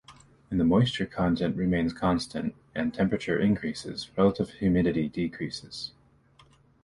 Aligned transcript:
When 0.47 0.57
the 0.57 0.63
moisture 0.63 1.05
content 1.05 1.55
remains 1.55 1.93
constant 1.93 2.55
and 2.73 2.91
temperature 2.91 3.37
increases, 3.37 4.09
relative 4.17 4.49
humidity 4.53 5.07
decreases. 5.07 5.91